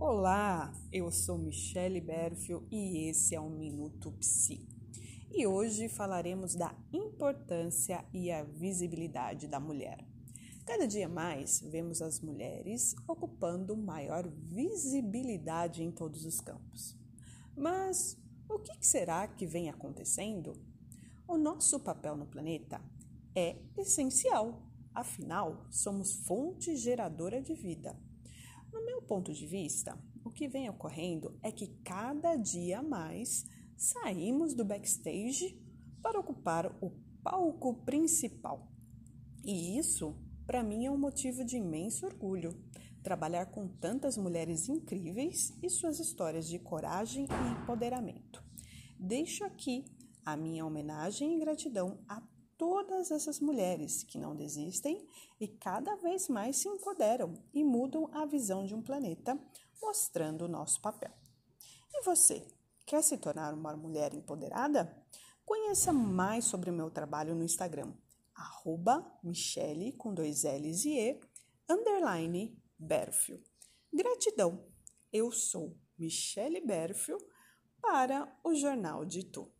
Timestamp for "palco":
37.22-37.74